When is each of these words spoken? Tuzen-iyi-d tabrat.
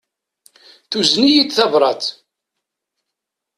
Tuzen-iyi-d 0.89 1.51
tabrat. 1.57 2.03